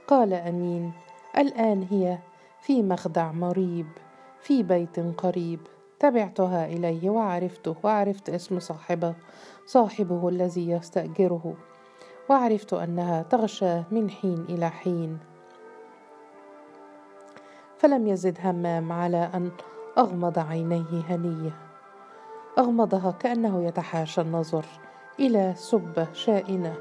قال 0.08 0.34
أمين 0.34 0.92
الآن 1.38 1.88
هي 1.92 2.18
في 2.62 2.84
مخدع 2.84 3.32
مريب 3.32 3.88
في 4.40 4.64
بيت 4.64 5.00
قريب. 5.00 5.60
تبعتها 6.00 6.66
إليه 6.66 7.10
وعرفته 7.10 7.76
وعرفت 7.84 8.30
اسم 8.30 8.60
صاحبه 8.60 9.16
صاحبه 9.66 10.30
الذي 10.30 10.70
يستأجره. 10.70 11.54
وعرفت 12.30 12.74
أنها 12.74 13.22
تغشاه 13.22 13.84
من 13.92 14.10
حين 14.10 14.46
إلى 14.50 14.70
حين. 14.70 15.20
فلم 17.78 18.08
يزد 18.08 18.38
همام 18.44 18.92
على 18.92 19.30
أن 19.34 19.52
أغمض 19.98 20.40
عينيه 20.40 21.02
هنية. 21.10 21.52
أغمضها 22.58 23.12
كأنه 23.12 23.64
يتحاشى 23.64 24.22
النظر 24.22 24.66
إلى 25.20 25.54
سبة 25.58 26.08
شائنة 26.14 26.76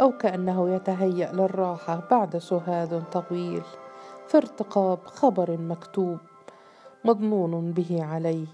أو 0.00 0.12
كأنه 0.18 0.74
يتهيأ 0.74 1.32
للراحة 1.32 2.02
بعد 2.10 2.36
سهاد 2.36 3.02
طويل. 3.12 3.62
في 4.28 4.36
ارتقاب 4.36 4.98
خبر 5.04 5.56
مكتوب 5.56 6.18
مضنون 7.04 7.72
به 7.72 8.04
عليه. 8.04 8.46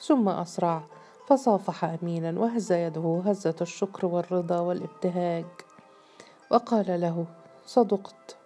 ثم 0.00 0.28
أسرع 0.28 0.82
فصافح 1.26 1.84
أمينا 1.84 2.40
وهز 2.40 2.72
يده 2.72 3.22
هزة 3.26 3.56
الشكر 3.60 4.06
والرضا 4.06 4.60
والابتهاج. 4.60 5.44
وقال 6.54 7.00
له 7.00 7.26
صدقت 7.66 8.36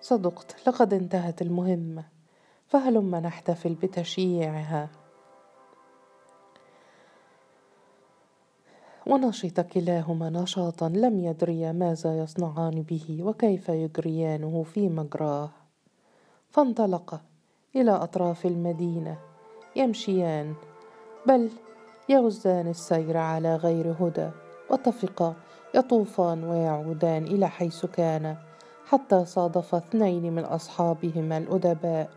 صدقت 0.00 0.56
لقد 0.68 0.94
انتهت 0.94 1.42
المهمة 1.42 2.04
فهلم 2.66 3.16
نحتفل 3.16 3.74
بتشييعها. 3.74 4.88
ونشط 9.06 9.60
كلاهما 9.60 10.30
نشاطا 10.30 10.88
لم 10.88 11.18
يدريا 11.18 11.72
ماذا 11.72 12.18
يصنعان 12.18 12.82
به 12.82 13.18
وكيف 13.22 13.68
يجريانه 13.68 14.62
في 14.62 14.88
مجراه. 14.88 15.50
فانطلقا 16.50 17.20
إلى 17.76 17.90
أطراف 17.90 18.46
المدينة 18.46 19.18
يمشيان 19.76 20.54
بل 21.26 21.50
يغزان 22.08 22.68
السير 22.68 23.16
على 23.16 23.56
غير 23.56 23.92
هدى. 24.00 24.30
واتفقا 24.70 25.34
يطوفان 25.74 26.44
ويعودان 26.44 27.24
إلى 27.24 27.48
حيث 27.48 27.86
كان 27.86 28.36
حتى 28.86 29.24
صادف 29.24 29.74
اثنين 29.74 30.32
من 30.32 30.44
أصحابهما 30.44 31.38
الأدباء. 31.38 32.10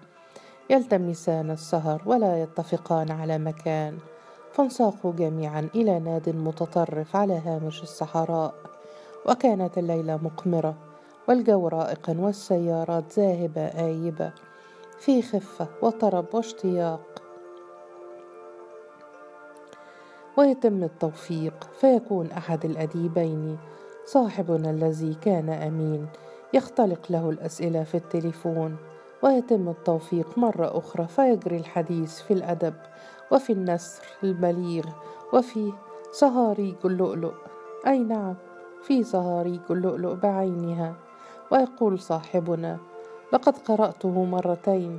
يلتمسان 0.69 1.51
السهر 1.51 2.01
ولا 2.05 2.43
يتفقان 2.43 3.11
على 3.11 3.37
مكان. 3.37 3.97
فانساقوا 4.51 5.13
جميعا 5.13 5.69
إلى 5.75 5.99
ناد 5.99 6.29
متطرف 6.29 7.15
على 7.15 7.41
هامش 7.45 7.83
الصحراء. 7.83 8.53
وكانت 9.29 9.77
الليلة 9.77 10.17
مقمرة 10.17 10.75
والجو 11.27 11.67
رائقا 11.67 12.17
والسيارات 12.19 13.19
ذاهبة 13.19 13.61
آيبة. 13.61 14.31
في 14.99 15.21
خفة 15.21 15.67
وطرب 15.81 16.25
واشتياق. 16.33 17.22
ويتم 20.37 20.83
التوفيق 20.83 21.69
فيكون 21.79 22.31
أحد 22.31 22.65
الأديبين. 22.65 23.57
صاحبنا 24.05 24.69
الذي 24.69 25.13
كان 25.13 25.49
أمين 25.49 26.07
يختلق 26.53 26.99
له 27.09 27.29
الأسئلة 27.29 27.83
في 27.83 27.97
التليفون. 27.97 28.77
ويتم 29.23 29.69
التوفيق 29.69 30.37
مرة 30.37 30.77
أخرى 30.77 31.07
فيجري 31.07 31.57
الحديث 31.57 32.21
في 32.21 32.33
الأدب 32.33 32.73
وفي 33.31 33.53
النثر 33.53 34.03
البليغ 34.23 34.83
وفي 35.33 35.73
صهاريج 36.11 36.75
اللؤلؤ. 36.85 37.33
أي 37.87 37.99
نعم 37.99 38.35
في 38.83 39.03
صهاريج 39.03 39.61
اللؤلؤ 39.69 40.13
بعينها. 40.13 40.95
ويقول 41.51 41.99
صاحبنا 41.99 42.77
لقد 43.33 43.57
قرأته 43.57 44.23
مرتين. 44.23 44.97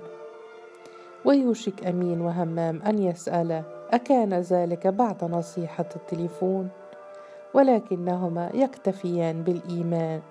ويوشك 1.25 1.87
أمين 1.87 2.21
وهمام 2.21 2.83
أن 2.83 2.99
يسأل 2.99 3.63
أكان 3.91 4.35
ذلك 4.35 4.87
بعد 4.87 5.25
نصيحة 5.25 5.89
التليفون 5.97 6.69
ولكنهما 7.55 8.51
يكتفيان 8.55 9.43
بالإيمان 9.43 10.23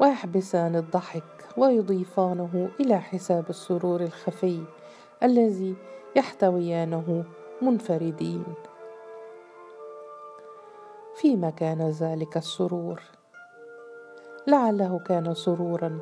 ويحبسان 0.00 0.76
الضحك 0.76 1.22
ويضيفانه 1.56 2.68
إلى 2.80 3.00
حساب 3.00 3.50
السرور 3.50 4.00
الخفي 4.00 4.64
الذي 5.22 5.74
يحتويانه 6.16 7.24
منفردين. 7.62 8.44
فيما 11.14 11.50
كان 11.50 11.90
ذلك 11.90 12.36
السرور؟ 12.36 13.02
لعله 14.46 14.98
كان 14.98 15.34
سرورا 15.34 15.98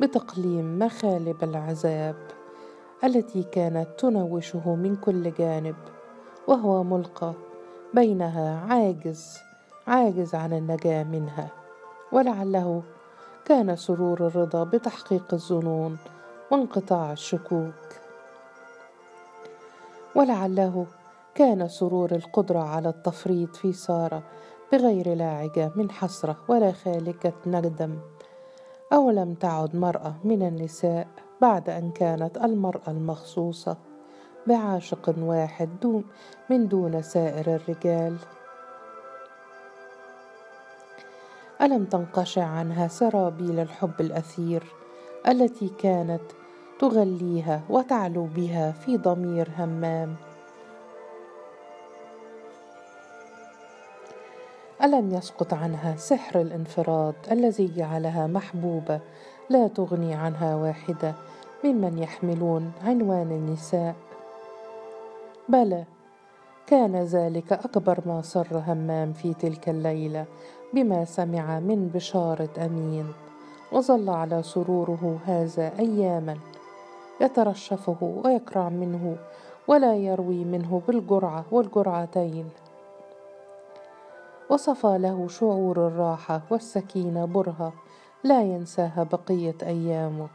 بتقليم 0.00 0.78
مخالب 0.78 1.44
العذاب. 1.44 2.16
التي 3.04 3.42
كانت 3.42 3.88
تنوشه 3.98 4.74
من 4.74 4.96
كل 4.96 5.32
جانب 5.32 5.76
وهو 6.48 6.82
ملقى 6.82 7.32
بينها 7.94 8.60
عاجز 8.74 9.38
عاجز 9.86 10.34
عن 10.34 10.52
النجاة 10.52 11.04
منها. 11.04 11.48
ولعله 12.12 12.82
كان 13.44 13.76
سرور 13.76 14.26
الرضا 14.26 14.64
بتحقيق 14.64 15.34
الظنون 15.34 15.98
وانقطاع 16.50 17.12
الشكوك. 17.12 17.74
ولعله 20.14 20.86
كان 21.34 21.68
سرور 21.68 22.12
القدرة 22.12 22.58
على 22.58 22.88
التفريط 22.88 23.56
في 23.56 23.72
سارة 23.72 24.22
بغير 24.72 25.14
لاعجة 25.14 25.72
من 25.76 25.90
حسرة 25.90 26.36
ولا 26.48 26.72
خالكة 26.72 27.32
ندم 27.46 27.98
أو 28.92 29.10
لم 29.10 29.34
تعد 29.34 29.76
مرأة 29.76 30.14
من 30.24 30.42
النساء. 30.42 31.23
بعد 31.44 31.70
أن 31.70 31.90
كانت 31.90 32.36
المرأة 32.36 32.88
المخصوصة 32.88 33.76
بعاشق 34.46 35.14
واحد 35.18 35.68
دون 35.82 36.04
من 36.50 36.68
دون 36.68 37.02
سائر 37.02 37.54
الرجال. 37.54 38.16
ألم 41.62 41.84
تنقشع 41.84 42.44
عنها 42.44 42.88
سرابيل 42.88 43.60
الحب 43.60 44.00
الأثير 44.00 44.64
التي 45.28 45.68
كانت 45.68 46.22
تغليها 46.78 47.62
وتعلو 47.70 48.24
بها 48.24 48.72
في 48.72 48.96
ضمير 48.96 49.48
همام. 49.58 50.16
ألم 54.82 55.14
يسقط 55.14 55.54
عنها 55.54 55.96
سحر 55.96 56.40
الانفراد 56.40 57.14
الذي 57.30 57.74
جعلها 57.76 58.26
محبوبة 58.26 59.00
لا 59.50 59.68
تغني 59.68 60.14
عنها 60.14 60.56
واحدة 60.56 61.14
ممن 61.64 61.98
يحملون 61.98 62.72
عنوان 62.84 63.30
النساء. 63.32 63.94
بلى 65.48 65.84
كان 66.66 66.96
ذلك 66.96 67.52
أكبر 67.52 68.00
ما 68.06 68.22
سر 68.22 68.62
همام 68.66 69.12
في 69.12 69.34
تلك 69.34 69.68
الليلة 69.68 70.24
بما 70.74 71.04
سمع 71.04 71.60
من 71.60 71.90
بشارة 71.94 72.48
أمين 72.58 73.12
وظل 73.72 74.10
على 74.10 74.42
سروره 74.42 75.18
هذا 75.26 75.72
أياما 75.78 76.36
يترشفه 77.20 78.20
ويكرع 78.24 78.68
منه 78.68 79.16
ولا 79.68 79.94
يروي 79.94 80.44
منه 80.44 80.82
بالجرعة 80.88 81.44
والجرعتين. 81.50 82.50
وصفى 84.50 84.98
له 84.98 85.28
شعور 85.28 85.86
الراحة 85.86 86.40
والسكينة 86.50 87.24
برهة 87.24 87.72
لا 88.24 88.42
ينساها 88.42 89.02
بقية 89.02 89.54
أيامه 89.62 90.28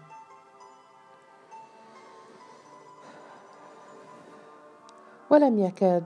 ولم 5.30 5.60
يكاد 5.60 6.04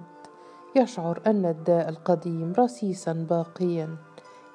يشعر 0.75 1.21
أن 1.27 1.45
الداء 1.45 1.89
القديم 1.89 2.53
رصيصا 2.57 3.13
باقيا 3.13 3.97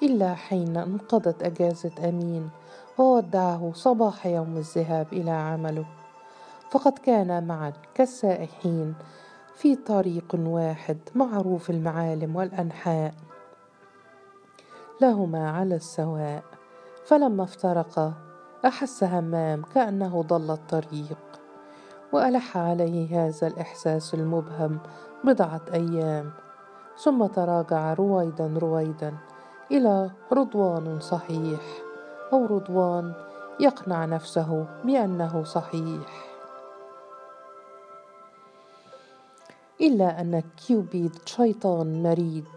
إلا 0.03 0.35
حين 0.35 0.77
انقضت 0.77 1.43
أجازة 1.43 2.09
أمين 2.09 2.51
وودعه 2.99 3.71
صباح 3.75 4.27
يوم 4.27 4.57
الذهاب 4.57 5.13
إلى 5.13 5.31
عمله. 5.31 5.87
فقد 6.71 6.99
كانا 6.99 7.41
معا 7.41 7.73
كالسائحين 7.95 8.95
في 9.55 9.77
طريق 9.77 10.35
واحد 10.35 10.99
معروف 11.15 11.71
المعالم 11.71 12.37
والأنحاء 12.37 13.15
لهما 15.01 15.51
على 15.51 15.75
السواء. 15.75 16.58
فلما 17.09 17.43
افترقا 17.43 18.13
أحس 18.65 19.05
همام 19.05 19.63
كأنه 19.63 20.23
ضل 20.23 20.51
الطريق. 20.51 21.19
وألح 22.13 22.57
عليه 22.57 23.27
هذا 23.27 23.47
الإحساس 23.47 24.15
المبهم 24.15 24.79
بضعة 25.25 25.61
أيام. 25.73 26.31
ثم 26.99 27.27
تراجع 27.27 27.93
رويدا 27.93 28.55
رويدا 28.57 29.15
إلى 29.71 30.11
رضوان 30.33 31.01
صحيح 31.01 31.61
أو 32.33 32.47
رضوان 32.47 33.13
يقنع 33.61 34.05
نفسه 34.05 34.67
بأنه 34.85 35.45
صحيح. 35.45 36.25
إلا 39.81 40.21
أن 40.21 40.43
كيوبيد 40.67 41.19
شيطان 41.25 42.03
مريد 42.03 42.49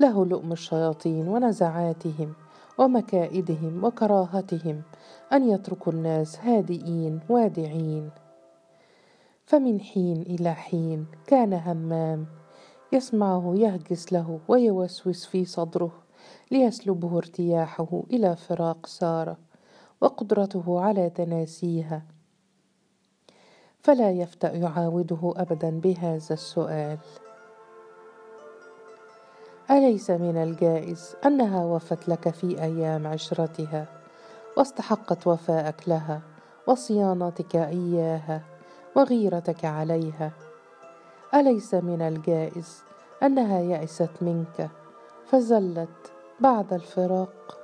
له 0.00 0.26
لؤم 0.26 0.52
الشياطين 0.52 1.28
ونزعاتهم. 1.28 2.34
ومكائدهم 2.78 3.84
وكراهتهم 3.84 4.82
أن 5.32 5.48
يتركوا 5.50 5.92
الناس 5.92 6.38
هادئين 6.38 7.20
وادعين. 7.28 8.10
فمن 9.44 9.80
حين 9.80 10.22
إلى 10.22 10.54
حين 10.54 11.06
كان 11.26 11.52
همام 11.52 12.26
يسمعه 12.92 13.54
يهجس 13.56 14.12
له 14.12 14.40
ويوسوس 14.48 15.26
في 15.26 15.44
صدره 15.44 15.92
ليسلبه 16.50 17.18
ارتياحه 17.18 18.02
إلى 18.10 18.36
فراق 18.36 18.86
سارة 18.86 19.38
وقدرته 20.00 20.80
على 20.80 21.10
تناسيها. 21.10 22.02
فلا 23.82 24.10
يفتأ 24.10 24.52
يعاوده 24.52 25.32
أبدا 25.36 25.80
بهذا 25.80 26.34
السؤال. 26.34 26.98
أليس 29.70 30.10
من 30.10 30.36
الجائز 30.36 31.16
أنها 31.26 31.64
وفت 31.64 32.08
لك 32.08 32.28
في 32.28 32.62
أيام 32.62 33.06
عشرتها؟ 33.06 33.86
واستحقت 34.56 35.26
وفاءك 35.26 35.88
لها 35.88 36.20
وصيانتك 36.66 37.56
إياها 37.56 38.42
وغيرتك 38.96 39.64
عليها. 39.64 40.32
أليس 41.34 41.74
من 41.74 42.02
الجائز 42.02 42.82
أنها 43.22 43.60
يئست 43.60 44.10
منك 44.20 44.70
فزلت 45.26 46.12
بعد 46.40 46.72
الفراق. 46.72 47.59